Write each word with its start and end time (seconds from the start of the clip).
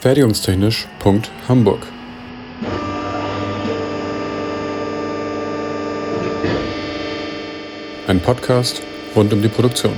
Fertigungstechnisch.hamburg 0.00 1.86
Ein 8.06 8.20
Podcast 8.20 8.80
rund 9.14 9.30
um 9.34 9.42
die 9.42 9.48
Produktion. 9.48 9.92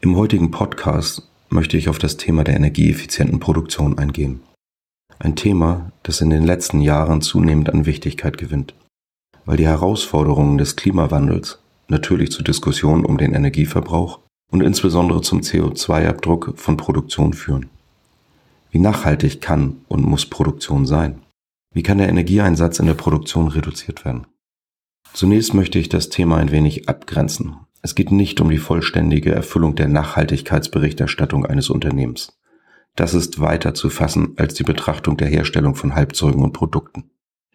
Im 0.00 0.16
heutigen 0.16 0.50
Podcast 0.50 1.22
möchte 1.50 1.76
ich 1.76 1.88
auf 1.88 2.00
das 2.00 2.16
Thema 2.16 2.42
der 2.42 2.56
energieeffizienten 2.56 3.38
Produktion 3.38 3.96
eingehen. 3.96 4.40
Ein 5.20 5.36
Thema, 5.36 5.92
das 6.02 6.20
in 6.20 6.30
den 6.30 6.42
letzten 6.42 6.80
Jahren 6.80 7.20
zunehmend 7.22 7.70
an 7.70 7.86
Wichtigkeit 7.86 8.38
gewinnt, 8.38 8.74
weil 9.48 9.56
die 9.56 9.66
Herausforderungen 9.66 10.58
des 10.58 10.76
Klimawandels 10.76 11.58
natürlich 11.88 12.30
zur 12.30 12.44
Diskussion 12.44 13.06
um 13.06 13.16
den 13.16 13.32
Energieverbrauch 13.32 14.20
und 14.52 14.62
insbesondere 14.62 15.22
zum 15.22 15.40
CO2-Abdruck 15.40 16.52
von 16.56 16.76
Produktion 16.76 17.32
führen. 17.32 17.70
Wie 18.70 18.78
nachhaltig 18.78 19.40
kann 19.40 19.78
und 19.88 20.04
muss 20.04 20.26
Produktion 20.26 20.84
sein? 20.84 21.22
Wie 21.72 21.82
kann 21.82 21.96
der 21.96 22.10
Energieeinsatz 22.10 22.78
in 22.78 22.84
der 22.84 22.92
Produktion 22.92 23.48
reduziert 23.48 24.04
werden? 24.04 24.26
Zunächst 25.14 25.54
möchte 25.54 25.78
ich 25.78 25.88
das 25.88 26.10
Thema 26.10 26.36
ein 26.36 26.50
wenig 26.50 26.86
abgrenzen. 26.90 27.56
Es 27.80 27.94
geht 27.94 28.12
nicht 28.12 28.42
um 28.42 28.50
die 28.50 28.58
vollständige 28.58 29.32
Erfüllung 29.32 29.74
der 29.76 29.88
Nachhaltigkeitsberichterstattung 29.88 31.46
eines 31.46 31.70
Unternehmens. 31.70 32.38
Das 32.96 33.14
ist 33.14 33.40
weiter 33.40 33.72
zu 33.72 33.88
fassen 33.88 34.34
als 34.36 34.52
die 34.52 34.64
Betrachtung 34.64 35.16
der 35.16 35.28
Herstellung 35.28 35.74
von 35.74 35.94
Halbzeugen 35.94 36.42
und 36.42 36.52
Produkten. 36.52 37.08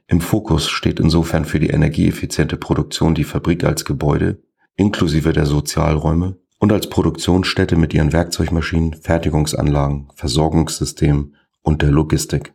Im 0.08 0.22
Fokus 0.22 0.70
steht 0.70 1.00
insofern 1.00 1.46
für 1.46 1.60
die 1.60 1.70
energieeffiziente 1.70 2.58
Produktion 2.58 3.16
die 3.16 3.24
Fabrik 3.24 3.64
als 3.64 3.86
Gebäude, 3.86 4.42
inklusive 4.76 5.34
der 5.34 5.46
Sozialräume 5.46 6.38
und 6.60 6.72
als 6.72 6.90
Produktionsstätte 6.90 7.76
mit 7.76 7.94
ihren 7.94 8.14
Werkzeugmaschinen, 8.14 8.96
Fertigungsanlagen, 8.96 10.10
Versorgungssystemen 10.16 11.36
und 11.62 11.82
der 11.82 11.92
Logistik. 11.92 12.54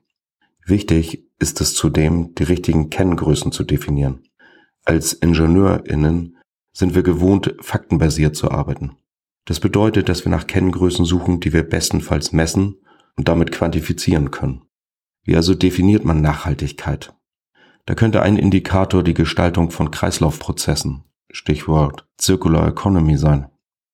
Wichtig 0.64 1.27
ist 1.38 1.60
es 1.60 1.74
zudem, 1.74 2.34
die 2.34 2.44
richtigen 2.44 2.90
Kenngrößen 2.90 3.52
zu 3.52 3.64
definieren. 3.64 4.22
Als 4.84 5.12
IngenieurInnen 5.12 6.36
sind 6.72 6.94
wir 6.94 7.02
gewohnt, 7.02 7.55
faktenbasiert 7.60 8.36
zu 8.36 8.50
arbeiten. 8.50 8.96
Das 9.46 9.60
bedeutet, 9.60 10.08
dass 10.08 10.24
wir 10.24 10.30
nach 10.30 10.46
Kenngrößen 10.46 11.05
suchen, 11.05 11.40
die 11.40 11.52
wir 11.52 11.62
bestenfalls 11.62 12.33
messen 12.33 12.77
und 13.16 13.28
damit 13.28 13.50
quantifizieren 13.50 14.30
können. 14.30 14.62
Wie 15.24 15.36
also 15.36 15.55
definiert 15.55 16.05
man 16.05 16.20
Nachhaltigkeit? 16.20 17.14
Da 17.89 17.94
könnte 17.94 18.20
ein 18.20 18.36
Indikator 18.36 19.03
die 19.03 19.14
Gestaltung 19.14 19.70
von 19.70 19.91
Kreislaufprozessen, 19.91 21.05
Stichwort 21.31 22.06
Circular 22.20 22.69
Economy 22.69 23.17
sein. 23.17 23.47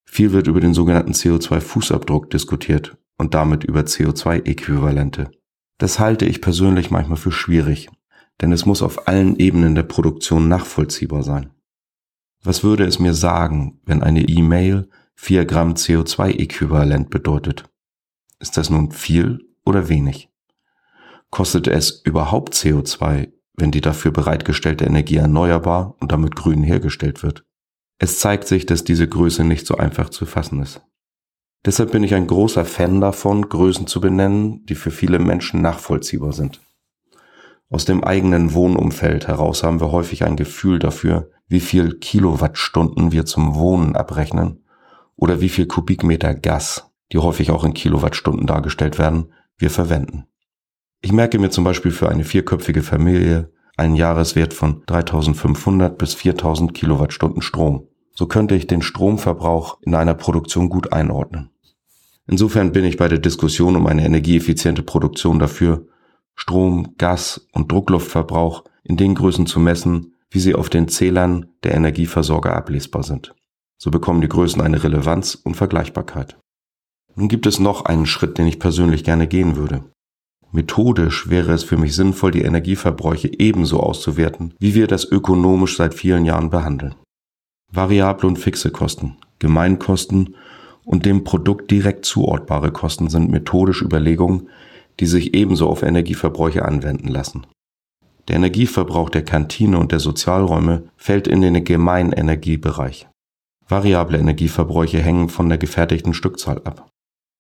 Viel 0.05 0.33
wird 0.33 0.49
über 0.49 0.59
den 0.59 0.75
sogenannten 0.75 1.13
CO2-Fußabdruck 1.13 2.29
diskutiert 2.29 2.97
und 3.19 3.35
damit 3.35 3.63
über 3.63 3.83
CO2-Äquivalente. 3.83 5.31
Das 5.79 6.01
halte 6.01 6.25
ich 6.25 6.41
persönlich 6.41 6.91
manchmal 6.91 7.19
für 7.19 7.31
schwierig, 7.31 7.89
denn 8.41 8.51
es 8.51 8.67
muss 8.67 8.83
auf 8.83 9.07
allen 9.07 9.37
Ebenen 9.37 9.77
der 9.77 9.85
Produktion 9.85 10.49
nachvollziehbar 10.49 11.23
sein. 11.23 11.51
Was 12.43 12.65
würde 12.65 12.87
es 12.87 12.99
mir 12.99 13.15
sagen, 13.15 13.81
wenn 13.85 14.03
eine 14.03 14.23
E-Mail 14.23 14.89
4 15.15 15.45
Gramm 15.45 15.75
CO2-Äquivalent 15.75 17.11
bedeutet. 17.11 17.71
Ist 18.41 18.57
das 18.57 18.71
nun 18.71 18.91
viel 18.91 19.55
oder 19.65 19.89
wenig? 19.89 20.31
Kostet 21.31 21.69
es 21.69 22.03
überhaupt 22.05 22.55
CO2, 22.55 23.31
wenn 23.57 23.71
die 23.71 23.81
dafür 23.81 24.11
bereitgestellte 24.11 24.85
Energie 24.85 25.17
erneuerbar 25.17 25.95
und 26.01 26.13
damit 26.13 26.37
grün 26.37 26.63
hergestellt 26.63 27.23
wird? 27.23 27.45
Es 27.99 28.19
zeigt 28.19 28.49
sich, 28.49 28.67
dass 28.67 28.85
diese 28.85 29.09
Größe 29.09 29.45
nicht 29.45 29.67
so 29.67 29.77
einfach 29.77 30.11
zu 30.11 30.27
fassen 30.27 30.61
ist. 30.61 30.83
Deshalb 31.65 31.93
bin 31.93 32.03
ich 32.03 32.15
ein 32.15 32.27
großer 32.27 32.65
Fan 32.65 33.01
davon, 33.01 33.49
Größen 33.49 33.87
zu 33.87 34.01
benennen, 34.01 34.67
die 34.67 34.75
für 34.75 34.91
viele 34.91 35.19
Menschen 35.19 35.63
nachvollziehbar 35.63 36.33
sind. 36.33 36.61
Aus 37.71 37.85
dem 37.85 38.05
eigenen 38.05 38.53
Wohnumfeld 38.53 39.27
heraus 39.27 39.63
haben 39.63 39.81
wir 39.81 39.91
häufig 39.91 40.25
ein 40.25 40.37
Gefühl 40.37 40.79
dafür, 40.79 41.31
wie 41.49 41.61
viel 41.61 41.99
Kilowattstunden 41.99 43.13
wir 43.13 43.25
zum 43.25 43.55
Wohnen 43.55 43.97
abrechnen 43.97 44.65
oder 45.17 45.41
wie 45.41 45.49
viel 45.49 45.67
Kubikmeter 45.67 46.35
Gas, 46.35 46.91
die 47.13 47.19
häufig 47.19 47.51
auch 47.51 47.65
in 47.65 47.75
Kilowattstunden 47.75 48.47
dargestellt 48.47 48.99
werden, 48.99 49.33
wir 49.57 49.71
verwenden. 49.71 50.27
Ich 51.05 51.13
merke 51.13 51.39
mir 51.39 51.51
zum 51.51 51.65
Beispiel 51.65 51.91
für 51.91 52.09
eine 52.09 52.25
vierköpfige 52.25 52.83
Familie 52.83 53.53
einen 53.77 53.95
Jahreswert 53.95 54.55
von 54.55 54.85
3500 54.87 55.99
bis 55.99 56.15
4000 56.15 56.73
Kilowattstunden 56.73 57.43
Strom. 57.43 57.89
So 58.15 58.27
könnte 58.27 58.55
ich 58.55 58.67
den 58.67 58.81
Stromverbrauch 58.81 59.83
in 59.83 59.95
einer 59.95 60.15
Produktion 60.15 60.71
gut 60.71 60.95
einordnen. 60.95 61.51
Insofern 62.27 62.73
bin 62.73 62.87
ich 62.87 62.97
bei 62.97 63.07
der 63.09 63.19
Diskussion 63.19 63.77
um 63.77 63.87
eine 63.87 64.03
energieeffiziente 64.03 64.83
Produktion 64.83 65.39
dafür, 65.39 65.85
Strom, 66.37 66.95
Gas 66.97 67.49
und 67.53 67.71
Druckluftverbrauch 67.71 68.65
in 68.83 68.97
den 68.97 69.15
Größen 69.15 69.45
zu 69.45 69.61
messen, 69.61 70.15
wie 70.31 70.41
sie 70.41 70.55
auf 70.55 70.71
den 70.71 70.89
Zählern 70.89 71.51
der 71.65 71.75
Energieversorger 71.75 72.57
ablesbar 72.57 73.03
sind. 73.03 73.35
So 73.77 73.91
bekommen 73.91 74.23
die 74.23 74.29
Größen 74.29 74.63
eine 74.63 74.83
Relevanz 74.83 75.35
und 75.35 75.55
Vergleichbarkeit. 75.55 76.39
Nun 77.15 77.29
gibt 77.29 77.45
es 77.45 77.61
noch 77.61 77.85
einen 77.85 78.07
Schritt, 78.07 78.39
den 78.39 78.47
ich 78.47 78.59
persönlich 78.59 79.05
gerne 79.05 79.27
gehen 79.27 79.57
würde. 79.57 79.85
Methodisch 80.55 81.29
wäre 81.29 81.51
es 81.51 81.65
für 81.65 81.77
mich 81.77 81.97
sinnvoll, 81.97 82.31
die 82.31 82.43
Energieverbräuche 82.43 83.29
ebenso 83.41 83.81
auszuwerten, 83.81 84.55
wie 84.61 84.77
wir 84.77 84.87
das 84.87 85.05
ökonomisch 85.05 85.77
seit 85.77 85.95
vielen 85.95 86.25
Jahren 86.25 86.49
behandeln. 86.49 86.95
Variable 87.73 88.29
und 88.29 88.39
fixe 88.39 88.71
Kosten, 88.71 89.17
Gemeinkosten 89.41 90.37
und 90.85 91.07
dem 91.07 91.25
Produkt 91.25 91.73
direkt 91.73 92.05
zuortbare 92.05 92.71
Kosten 92.71 93.11
sind 93.11 93.33
methodisch 93.33 93.83
Überlegungen, 93.83 94.49
die 95.01 95.07
sich 95.07 95.35
ebenso 95.35 95.69
auf 95.69 95.83
Energieverbräuche 95.83 96.65
anwenden 96.65 97.09
lassen. 97.09 97.49
Der 98.29 98.37
Energieverbrauch 98.37 99.11
der 99.11 99.25
Kantine 99.25 99.81
und 99.81 99.91
der 99.91 99.99
Sozialräume 99.99 100.85
fällt 100.97 101.27
in 101.27 101.41
den 101.41 101.65
Gemeinenergiebereich. 101.65 103.09
Variable 103.69 104.19
Energieverbräuche 104.19 105.03
hängen 105.03 105.31
von 105.31 105.49
der 105.49 105.59
gefertigten 105.59 106.15
Stückzahl 106.15 106.63
ab. 106.63 106.87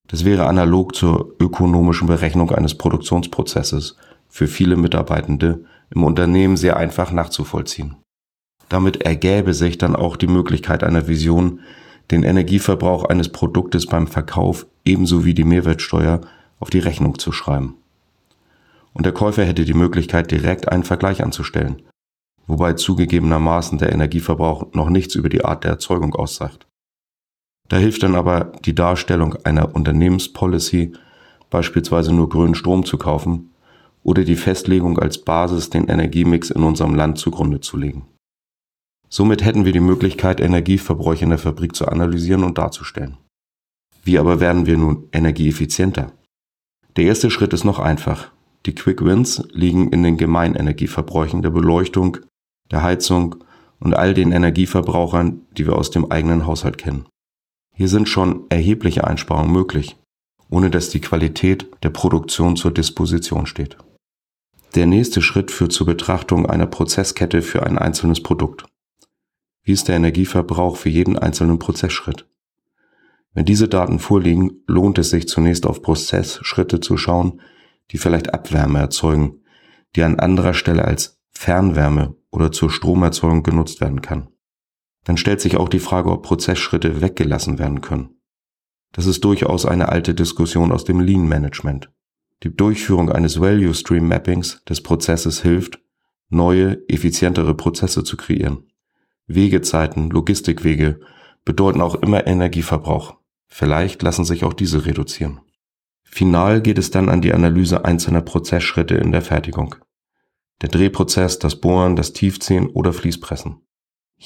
Das 0.08 0.24
wäre 0.24 0.46
analog 0.46 0.94
zur 0.94 1.34
ökonomischen 1.40 2.06
Berechnung 2.06 2.50
eines 2.50 2.76
Produktionsprozesses 2.76 3.96
für 4.28 4.46
viele 4.46 4.76
Mitarbeitende 4.76 5.64
im 5.90 6.02
Unternehmen 6.02 6.56
sehr 6.56 6.76
einfach 6.76 7.12
nachzuvollziehen. 7.12 7.96
Damit 8.68 9.02
ergäbe 9.02 9.54
sich 9.54 9.78
dann 9.78 9.94
auch 9.94 10.16
die 10.16 10.26
Möglichkeit 10.26 10.82
einer 10.82 11.06
Vision, 11.06 11.60
den 12.10 12.22
Energieverbrauch 12.22 13.04
eines 13.04 13.30
Produktes 13.30 13.86
beim 13.86 14.06
Verkauf 14.06 14.66
ebenso 14.84 15.24
wie 15.24 15.34
die 15.34 15.44
Mehrwertsteuer 15.44 16.20
auf 16.60 16.70
die 16.70 16.78
Rechnung 16.78 17.18
zu 17.18 17.32
schreiben. 17.32 17.76
Und 18.92 19.06
der 19.06 19.12
Käufer 19.12 19.44
hätte 19.44 19.64
die 19.64 19.74
Möglichkeit, 19.74 20.30
direkt 20.30 20.70
einen 20.70 20.84
Vergleich 20.84 21.22
anzustellen, 21.22 21.82
wobei 22.46 22.74
zugegebenermaßen 22.74 23.78
der 23.78 23.92
Energieverbrauch 23.92 24.72
noch 24.72 24.90
nichts 24.90 25.14
über 25.14 25.28
die 25.28 25.44
Art 25.44 25.64
der 25.64 25.72
Erzeugung 25.72 26.14
aussagt. 26.14 26.63
Da 27.68 27.78
hilft 27.78 28.02
dann 28.02 28.14
aber 28.14 28.52
die 28.64 28.74
Darstellung 28.74 29.36
einer 29.44 29.74
Unternehmenspolicy, 29.74 30.92
beispielsweise 31.50 32.12
nur 32.12 32.28
grünen 32.28 32.54
Strom 32.54 32.84
zu 32.84 32.98
kaufen, 32.98 33.50
oder 34.02 34.22
die 34.22 34.36
Festlegung 34.36 34.98
als 34.98 35.18
Basis 35.18 35.70
den 35.70 35.88
Energiemix 35.88 36.50
in 36.50 36.62
unserem 36.62 36.94
Land 36.94 37.18
zugrunde 37.18 37.60
zu 37.60 37.78
legen. 37.78 38.06
Somit 39.08 39.44
hätten 39.44 39.64
wir 39.64 39.72
die 39.72 39.80
Möglichkeit, 39.80 40.40
Energieverbräuche 40.40 41.24
in 41.24 41.30
der 41.30 41.38
Fabrik 41.38 41.74
zu 41.74 41.88
analysieren 41.88 42.44
und 42.44 42.58
darzustellen. 42.58 43.16
Wie 44.02 44.18
aber 44.18 44.40
werden 44.40 44.66
wir 44.66 44.76
nun 44.76 45.08
energieeffizienter? 45.12 46.12
Der 46.96 47.04
erste 47.04 47.30
Schritt 47.30 47.52
ist 47.54 47.64
noch 47.64 47.78
einfach. 47.78 48.30
Die 48.66 48.74
Quick 48.74 49.04
Wins 49.04 49.42
liegen 49.52 49.90
in 49.90 50.02
den 50.02 50.16
Gemeinenergieverbräuchen 50.16 51.42
der 51.42 51.50
Beleuchtung, 51.50 52.18
der 52.70 52.82
Heizung 52.82 53.36
und 53.80 53.94
all 53.94 54.14
den 54.14 54.32
Energieverbrauchern, 54.32 55.42
die 55.56 55.66
wir 55.66 55.76
aus 55.76 55.90
dem 55.90 56.10
eigenen 56.10 56.46
Haushalt 56.46 56.78
kennen. 56.78 57.06
Hier 57.76 57.88
sind 57.88 58.08
schon 58.08 58.44
erhebliche 58.50 59.04
Einsparungen 59.04 59.52
möglich, 59.52 59.96
ohne 60.48 60.70
dass 60.70 60.90
die 60.90 61.00
Qualität 61.00 61.66
der 61.82 61.90
Produktion 61.90 62.54
zur 62.54 62.72
Disposition 62.72 63.46
steht. 63.46 63.76
Der 64.76 64.86
nächste 64.86 65.22
Schritt 65.22 65.50
führt 65.50 65.72
zur 65.72 65.86
Betrachtung 65.86 66.46
einer 66.46 66.66
Prozesskette 66.66 67.42
für 67.42 67.64
ein 67.64 67.76
einzelnes 67.76 68.22
Produkt. 68.22 68.64
Wie 69.64 69.72
ist 69.72 69.88
der 69.88 69.96
Energieverbrauch 69.96 70.76
für 70.76 70.88
jeden 70.88 71.18
einzelnen 71.18 71.58
Prozessschritt? 71.58 72.28
Wenn 73.32 73.44
diese 73.44 73.66
Daten 73.66 73.98
vorliegen, 73.98 74.62
lohnt 74.68 74.98
es 74.98 75.10
sich 75.10 75.26
zunächst 75.26 75.66
auf 75.66 75.82
Prozessschritte 75.82 76.78
zu 76.78 76.96
schauen, 76.96 77.40
die 77.90 77.98
vielleicht 77.98 78.32
Abwärme 78.32 78.78
erzeugen, 78.78 79.40
die 79.96 80.04
an 80.04 80.20
anderer 80.20 80.54
Stelle 80.54 80.84
als 80.84 81.20
Fernwärme 81.32 82.14
oder 82.30 82.52
zur 82.52 82.70
Stromerzeugung 82.70 83.42
genutzt 83.42 83.80
werden 83.80 84.00
kann. 84.00 84.28
Dann 85.04 85.16
stellt 85.16 85.40
sich 85.40 85.56
auch 85.56 85.68
die 85.68 85.78
Frage, 85.78 86.10
ob 86.10 86.22
Prozessschritte 86.22 87.00
weggelassen 87.00 87.58
werden 87.58 87.80
können. 87.80 88.16
Das 88.92 89.06
ist 89.06 89.24
durchaus 89.24 89.66
eine 89.66 89.88
alte 89.88 90.14
Diskussion 90.14 90.72
aus 90.72 90.84
dem 90.84 91.00
Lean 91.00 91.28
Management. 91.28 91.90
Die 92.42 92.54
Durchführung 92.54 93.10
eines 93.10 93.40
Value 93.40 93.74
Stream 93.74 94.08
Mappings 94.08 94.62
des 94.68 94.82
Prozesses 94.82 95.42
hilft, 95.42 95.80
neue, 96.28 96.88
effizientere 96.88 97.54
Prozesse 97.54 98.04
zu 98.04 98.16
kreieren. 98.16 98.70
Wegezeiten, 99.26 100.10
Logistikwege 100.10 101.00
bedeuten 101.44 101.80
auch 101.80 101.94
immer 101.96 102.26
Energieverbrauch. 102.26 103.16
Vielleicht 103.46 104.02
lassen 104.02 104.24
sich 104.24 104.44
auch 104.44 104.52
diese 104.52 104.86
reduzieren. 104.86 105.40
Final 106.02 106.60
geht 106.60 106.78
es 106.78 106.90
dann 106.90 107.08
an 107.08 107.22
die 107.22 107.32
Analyse 107.32 107.84
einzelner 107.84 108.22
Prozessschritte 108.22 108.94
in 108.94 109.10
der 109.10 109.22
Fertigung. 109.22 109.74
Der 110.62 110.68
Drehprozess, 110.68 111.38
das 111.38 111.60
Bohren, 111.60 111.96
das 111.96 112.12
Tiefziehen 112.12 112.68
oder 112.68 112.92
Fließpressen. 112.92 113.63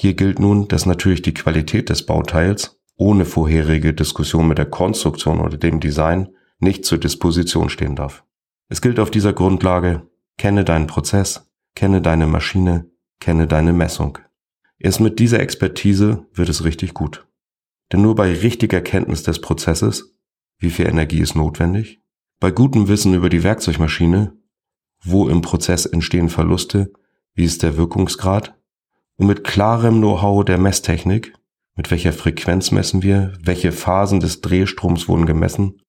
Hier 0.01 0.13
gilt 0.13 0.39
nun, 0.39 0.69
dass 0.69 0.85
natürlich 0.85 1.23
die 1.23 1.33
Qualität 1.33 1.89
des 1.89 2.05
Bauteils 2.05 2.79
ohne 2.95 3.25
vorherige 3.25 3.93
Diskussion 3.93 4.47
mit 4.47 4.57
der 4.57 4.65
Konstruktion 4.65 5.41
oder 5.41 5.57
dem 5.57 5.81
Design 5.81 6.29
nicht 6.59 6.85
zur 6.85 6.99
Disposition 6.99 7.69
stehen 7.69 7.97
darf. 7.97 8.23
Es 8.69 8.79
gilt 8.79 8.97
auf 8.97 9.11
dieser 9.11 9.33
Grundlage, 9.33 10.07
kenne 10.37 10.63
deinen 10.63 10.87
Prozess, 10.87 11.51
kenne 11.75 12.01
deine 12.01 12.27
Maschine, 12.27 12.89
kenne 13.19 13.45
deine 13.45 13.73
Messung. 13.73 14.19
Erst 14.77 15.01
mit 15.01 15.19
dieser 15.19 15.41
Expertise 15.41 16.25
wird 16.31 16.47
es 16.47 16.63
richtig 16.63 16.93
gut. 16.93 17.27
Denn 17.91 18.01
nur 18.01 18.15
bei 18.15 18.33
richtiger 18.33 18.79
Kenntnis 18.79 19.23
des 19.23 19.41
Prozesses, 19.41 20.15
wie 20.59 20.69
viel 20.69 20.87
Energie 20.87 21.19
ist 21.19 21.35
notwendig, 21.35 21.99
bei 22.39 22.51
gutem 22.51 22.87
Wissen 22.87 23.13
über 23.13 23.27
die 23.27 23.43
Werkzeugmaschine, 23.43 24.31
wo 25.03 25.27
im 25.27 25.41
Prozess 25.41 25.85
entstehen 25.85 26.29
Verluste, 26.29 26.93
wie 27.33 27.43
ist 27.43 27.63
der 27.63 27.75
Wirkungsgrad, 27.75 28.55
und 29.19 29.27
mit 29.27 29.43
klarem 29.43 29.97
Know-how 29.97 30.45
der 30.45 30.57
Messtechnik, 30.57 31.33
mit 31.75 31.91
welcher 31.91 32.13
Frequenz 32.13 32.71
messen 32.71 33.03
wir, 33.03 33.33
welche 33.43 33.73
Phasen 33.73 34.21
des 34.21 34.39
Drehstroms 34.39 35.09
wurden 35.09 35.25
gemessen, 35.25 35.81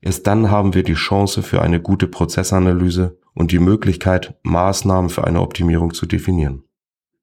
erst 0.00 0.26
dann 0.26 0.50
haben 0.50 0.74
wir 0.74 0.82
die 0.82 0.94
Chance 0.94 1.42
für 1.42 1.60
eine 1.60 1.80
gute 1.80 2.08
Prozessanalyse 2.08 3.18
und 3.34 3.52
die 3.52 3.58
Möglichkeit, 3.58 4.38
Maßnahmen 4.42 5.10
für 5.10 5.24
eine 5.24 5.42
Optimierung 5.42 5.92
zu 5.92 6.06
definieren. 6.06 6.64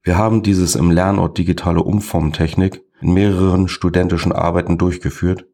Wir 0.04 0.18
haben 0.18 0.44
dieses 0.44 0.76
im 0.76 0.92
Lernort 0.92 1.40
digitale 1.40 1.82
Umformtechnik 1.82 2.84
in 3.02 3.14
mehreren 3.14 3.68
studentischen 3.68 4.32
Arbeiten 4.34 4.78
durchgeführt 4.78 5.48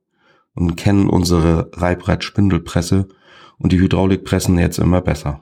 und 0.53 0.75
kennen 0.75 1.09
unsere 1.09 1.71
Reibrad-Spindelpresse 1.73 3.07
und 3.57 3.71
die 3.71 3.79
Hydraulikpressen 3.79 4.59
jetzt 4.59 4.77
immer 4.77 4.99
besser. 4.99 5.41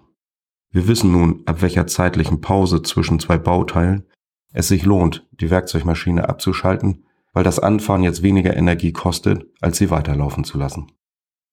Wir 0.69 0.87
wissen 0.87 1.11
nun, 1.11 1.41
ab 1.47 1.63
welcher 1.63 1.87
zeitlichen 1.87 2.39
Pause 2.39 2.83
zwischen 2.83 3.19
zwei 3.19 3.39
Bauteilen 3.39 4.03
es 4.51 4.67
sich 4.67 4.85
lohnt, 4.85 5.27
die 5.31 5.49
Werkzeugmaschine 5.49 6.27
abzuschalten, 6.27 7.05
weil 7.33 7.43
das 7.43 7.59
Anfahren 7.59 8.03
jetzt 8.03 8.23
weniger 8.23 8.55
Energie 8.55 8.91
kostet, 8.91 9.45
als 9.61 9.77
sie 9.77 9.89
weiterlaufen 9.89 10.43
zu 10.43 10.57
lassen. 10.57 10.91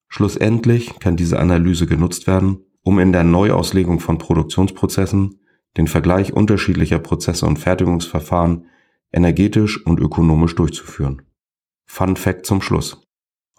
Schlussendlich 0.08 0.98
kann 0.98 1.16
diese 1.16 1.38
Analyse 1.38 1.86
genutzt 1.86 2.26
werden, 2.26 2.64
um 2.82 2.98
in 2.98 3.12
der 3.12 3.24
Neuauslegung 3.24 4.00
von 4.00 4.18
Produktionsprozessen 4.18 5.40
den 5.76 5.88
Vergleich 5.88 6.32
unterschiedlicher 6.32 6.98
Prozesse 6.98 7.46
und 7.46 7.58
Fertigungsverfahren 7.58 8.66
energetisch 9.12 9.84
und 9.84 10.00
ökonomisch 10.00 10.54
durchzuführen. 10.54 11.22
Fun 11.84 12.16
Fact 12.16 12.46
zum 12.46 12.62
Schluss. 12.62 13.02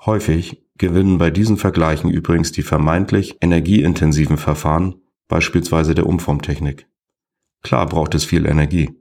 Häufig 0.05 0.63
gewinnen 0.77 1.17
bei 1.17 1.29
diesen 1.29 1.57
Vergleichen 1.57 2.09
übrigens 2.09 2.51
die 2.51 2.61
vermeintlich 2.61 3.37
energieintensiven 3.41 4.37
Verfahren, 4.37 5.01
beispielsweise 5.27 5.95
der 5.95 6.05
Umformtechnik. 6.05 6.87
Klar 7.63 7.87
braucht 7.87 8.15
es 8.15 8.23
viel 8.23 8.45
Energie, 8.45 8.95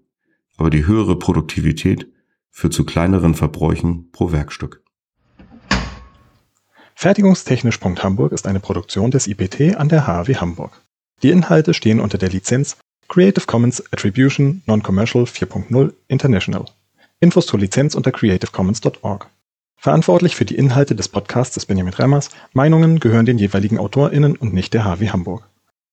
aber 0.56 0.70
die 0.70 0.86
höhere 0.86 1.18
Produktivität 1.18 2.06
führt 2.50 2.72
zu 2.72 2.84
kleineren 2.84 3.34
Verbräuchen 3.34 4.10
pro 4.12 4.32
Werkstück. 4.32 4.82
Fertigungstechnisch.hamburg 6.94 8.32
ist 8.32 8.46
eine 8.46 8.60
Produktion 8.60 9.10
des 9.10 9.26
IPT 9.26 9.76
an 9.76 9.90
der 9.90 10.06
HAW 10.06 10.34
Hamburg. 10.36 10.80
Die 11.22 11.30
Inhalte 11.30 11.74
stehen 11.74 12.00
unter 12.00 12.16
der 12.16 12.30
Lizenz 12.30 12.78
Creative 13.08 13.44
Commons 13.46 13.84
Attribution 13.92 14.62
Non-Commercial 14.66 15.24
4.0 15.24 15.92
International. 16.08 16.64
Infos 17.20 17.46
zur 17.46 17.60
Lizenz 17.60 17.94
unter 17.94 18.12
creativecommons.org. 18.12 19.28
Verantwortlich 19.76 20.36
für 20.36 20.44
die 20.44 20.56
Inhalte 20.56 20.94
des 20.94 21.08
Podcasts 21.08 21.56
ist 21.56 21.66
Benjamin 21.66 21.94
Remmers. 21.94 22.30
Meinungen 22.52 22.98
gehören 22.98 23.26
den 23.26 23.38
jeweiligen 23.38 23.78
AutorInnen 23.78 24.36
und 24.36 24.54
nicht 24.54 24.74
der 24.74 24.84
HW 24.84 25.10
Hamburg. 25.10 25.48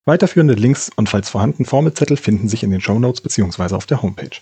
Weiterführende 0.05 0.53
Links 0.53 0.89
und 0.95 1.09
falls 1.09 1.29
vorhanden 1.29 1.65
Formelzettel 1.65 2.17
finden 2.17 2.47
sich 2.47 2.63
in 2.63 2.71
den 2.71 2.81
Shownotes 2.81 3.21
bzw. 3.21 3.75
auf 3.75 3.85
der 3.85 4.01
Homepage. 4.01 4.41